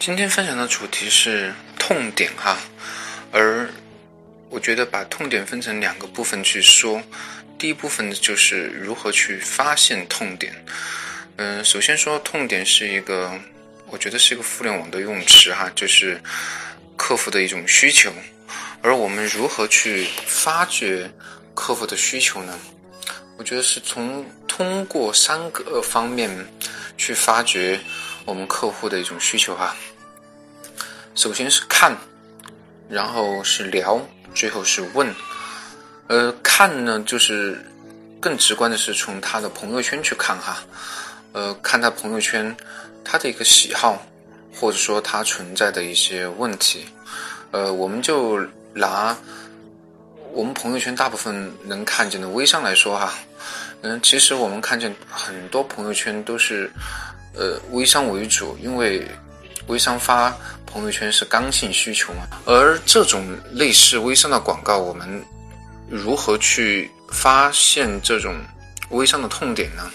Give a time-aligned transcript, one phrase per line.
[0.00, 2.56] 今天分享的主题是痛点哈，
[3.30, 3.68] 而
[4.48, 7.02] 我觉得把痛点分成两个部分去说，
[7.58, 10.54] 第一部分就是如何去发现痛点。
[11.36, 13.38] 嗯，首先说痛点是一个，
[13.88, 16.18] 我觉得是一个互联网的用词哈，就是
[16.96, 18.10] 客户的一种需求，
[18.80, 21.10] 而我们如何去发掘
[21.54, 22.58] 客户的需求呢？
[23.36, 26.30] 我觉得是从通过三个方面
[26.96, 27.78] 去发掘。
[28.26, 29.74] 我们客户的一种需求哈，
[31.14, 31.96] 首先是看，
[32.88, 34.00] 然后是聊，
[34.34, 35.12] 最后是问。
[36.06, 37.64] 呃，看呢，就是
[38.20, 40.62] 更直观的是从他的朋友圈去看哈，
[41.32, 42.54] 呃，看他朋友圈
[43.04, 44.00] 他的一个喜好，
[44.54, 46.86] 或者说他存在的一些问题。
[47.52, 48.38] 呃，我们就
[48.74, 49.16] 拿
[50.32, 53.14] 我们朋友圈大部分能看见的微商来说哈，
[53.80, 56.70] 嗯，其实我们看见很多朋友圈都是。
[57.32, 59.06] 呃，微商为主，因为
[59.68, 62.26] 微商发朋友圈是刚性需求嘛。
[62.44, 65.24] 而这种类似微商的广告，我们
[65.88, 68.34] 如何去发现这种
[68.90, 69.88] 微商的痛点呢？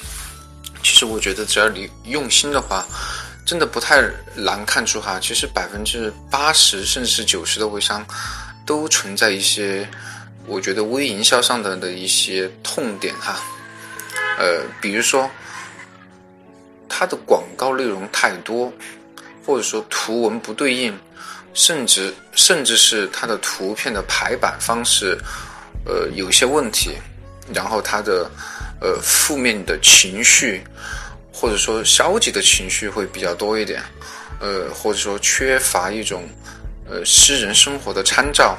[0.81, 2.85] 其实我觉得，只要你用心的话，
[3.45, 4.01] 真的不太
[4.33, 5.19] 难看出哈。
[5.19, 8.05] 其实百分之八十甚至是九十的微商
[8.65, 9.85] 都存在一些，
[10.47, 13.37] 我觉得微营销上的的一些痛点哈。
[14.39, 15.29] 呃，比如说。
[16.97, 18.71] 它的广告内容太多，
[19.45, 20.97] 或者说图文不对应，
[21.53, 25.17] 甚至甚至是它的图片的排版方式，
[25.85, 26.91] 呃，有些问题。
[27.53, 28.31] 然后它的
[28.79, 30.63] 呃负面的情绪，
[31.33, 33.83] 或者说消极的情绪会比较多一点，
[34.39, 36.23] 呃，或者说缺乏一种
[36.89, 38.57] 呃私人生活的参照，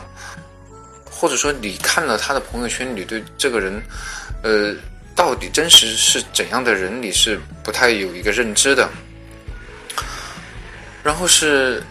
[1.11, 3.83] 或者说你看了他的朋友圈，你对这个人，
[4.43, 4.75] 呃。
[5.17, 8.87] 到底真实是怎样的人，你是不太有一个认知的。
[11.03, 11.83] 然后是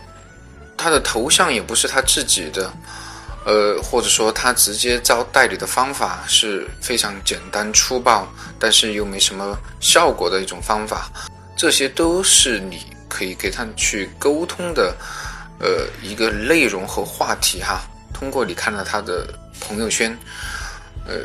[0.77, 2.71] 他的头像也不是他自己的，
[3.45, 11.09] 呃，或者说他直接招代理的方法是非常简单粗暴，但是又没什么效果的一种方法。
[11.57, 14.95] 这些都是你可以给他去沟通的，
[15.59, 17.81] 呃，一个内容和话题哈。
[18.13, 19.27] 通过你看了他的
[19.59, 20.15] 朋友圈，
[21.07, 21.15] 呃。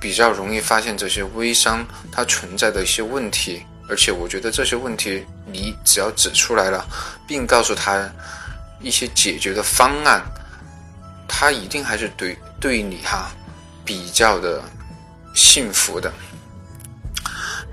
[0.00, 6.86] 比较容易发现这些微商它存在的一些问题，而且我觉得这些问题你只要指出来了，
[7.26, 8.10] 并告诉他
[8.80, 10.22] 一些解决的方案，
[11.28, 13.30] 他一定还是对对你哈
[13.84, 14.62] 比较的
[15.34, 16.12] 幸福的。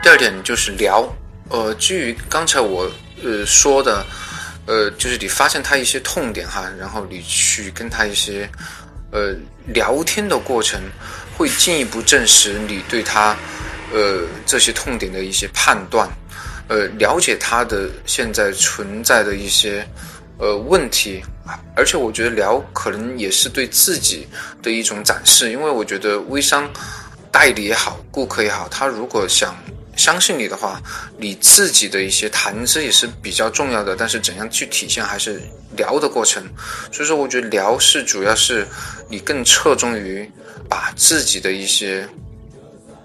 [0.01, 1.07] 第二点就是聊，
[1.49, 2.89] 呃，基于刚才我
[3.23, 4.05] 呃说的，
[4.65, 8.49] 呃，就是你发现他一些痛点哈，然后你去跟他一些
[9.11, 9.35] 呃
[9.67, 10.81] 聊天的过程。
[11.39, 13.33] 会进一步证实你对他，
[13.93, 16.05] 呃，这些痛点的一些判断，
[16.67, 19.87] 呃，了解他的现在存在的一些，
[20.37, 21.23] 呃，问题，
[21.77, 24.27] 而且我觉得聊可能也是对自己
[24.61, 26.69] 的一种展示，因为我觉得微商
[27.31, 29.55] 代理也好，顾客也好，他如果想
[29.95, 30.81] 相信你的话，
[31.17, 35.41] 你自己的一些谈资也是比较重要的，但是怎样去体现还是
[35.77, 36.43] 聊的过程，
[36.91, 38.67] 所以说我觉得聊是主要是
[39.07, 40.29] 你更侧重于。
[40.69, 42.07] 把自己的一些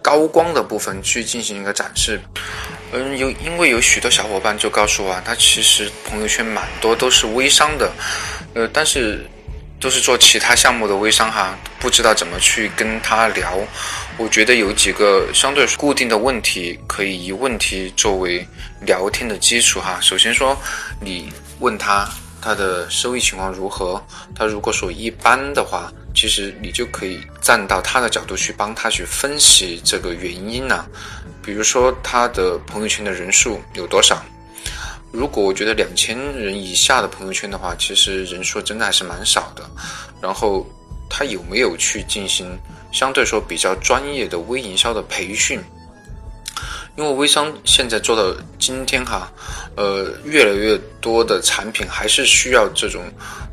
[0.02, 2.20] 高光的部分去进行一个展示，
[2.92, 7.90] 嗯，有因为有许多小伙伴就告诉我啊，他其实朋友圈蛮多都是微商的，
[8.54, 9.24] 呃，但是
[9.80, 13.58] 都是做其他项目的微商哈，不知道怎么去跟他聊。
[14.18, 18.46] 我觉得有几个相对固定的问题，可以以问题作为
[18.82, 19.98] 聊天的基础哈。
[20.02, 20.54] 首先说，
[21.00, 22.06] 你问他
[22.42, 24.00] 他的收益情况如何，
[24.36, 25.90] 他如果说一般的话。
[26.14, 30.84] 其实你就可以站到他的角度去帮他去分析这个原因呐，
[31.42, 34.22] 比如说他的朋友圈的人数有多少？
[35.10, 39.68] 如果我觉得两千人以下的朋友圈的话，其实人数真的还是蛮少的。
[40.20, 40.66] 然后
[41.10, 42.58] 他有没有去进行
[42.90, 45.60] 相对说比较专业的微营销的培训？
[46.96, 49.28] 因为微商现在做到今天哈，
[49.76, 53.02] 呃，越来越多的产品还是需要这种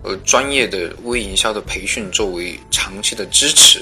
[0.03, 3.81] 呃专业的微营销的培训作为长期的支持。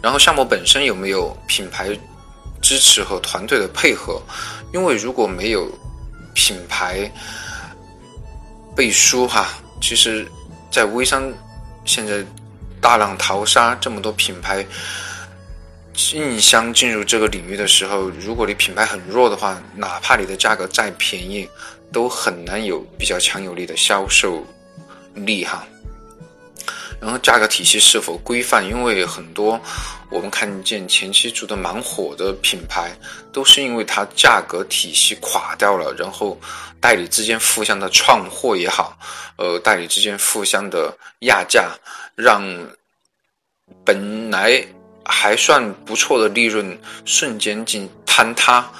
[0.00, 1.88] 然后项目本身有没有品牌
[2.60, 4.22] 支持和团队的配合？
[4.72, 5.68] 因为如果没有
[6.32, 7.10] 品牌
[8.76, 9.48] 背书哈，
[9.80, 10.26] 其实，
[10.70, 11.30] 在微商
[11.84, 12.24] 现在
[12.80, 14.64] 大浪淘沙，这么多品牌。
[15.94, 21.48] 竞相进入这个领域的时候，如果你品牌很弱的话，哪怕你的价格再便宜，
[21.92, 24.44] 都很难有比较强有力的销售
[25.14, 25.64] 力哈。
[27.00, 28.64] 然后价格体系是否规范？
[28.64, 29.60] 因为很多
[30.08, 32.96] 我们看见前期做的蛮火的品牌，
[33.32, 36.40] 都是因为它价格体系垮掉了，然后
[36.80, 38.96] 代理之间互相的串货也好，
[39.36, 41.72] 呃，代理之间互相的压价，
[42.14, 42.40] 让
[43.84, 44.64] 本来
[45.04, 48.70] 还算不错的利润瞬间进坍塌。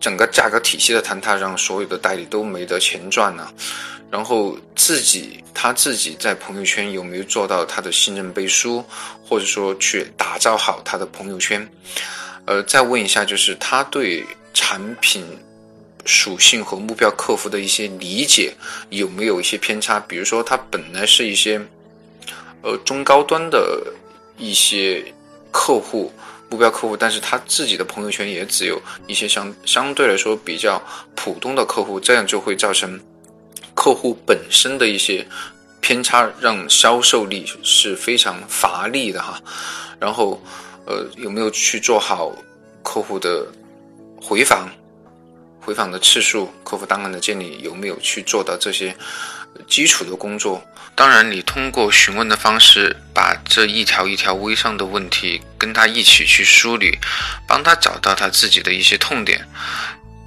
[0.00, 3.52] 整个价格体系的坍塌，让所有的代理都没得钱赚了。
[4.10, 8.82] 然后自己他自己在朋友圈有没有做到他的信任背书，
[9.22, 11.68] 或者说去打造好他的朋友圈？
[12.46, 14.24] 呃，再问一下，就是他对
[14.54, 15.22] 产品
[16.06, 18.54] 属性和目标客户的一些理解
[18.88, 20.00] 有没有一些偏差？
[20.00, 21.60] 比如说，他本来是一些
[22.62, 23.92] 呃中高端的
[24.38, 25.04] 一些
[25.50, 26.12] 客户。
[26.52, 30.82] 目标客户，但是他自己的朋友圈也只有一些相相对来说比较
[31.14, 33.00] 普通的客户，这样就会造成
[33.72, 35.24] 客户本身的一些
[35.80, 39.40] 偏差，让销售力是非常乏力的哈。
[40.00, 40.42] 然后，
[40.86, 42.32] 呃，有没有去做好
[42.82, 43.46] 客户的
[44.20, 44.68] 回访？
[45.60, 48.92] 回访的次数、客户档案的建立，有没有去做到这些
[49.66, 50.66] 基础的工作？
[50.94, 56.98] 当然，你通过询问的方式，把这一条一条微商的问题跟他一起去梳理，
[57.46, 59.46] 帮他找到他自己的一些痛点。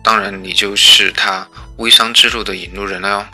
[0.04, 1.48] 当然，你就是他
[1.78, 3.26] 微商之路的引路人了哟。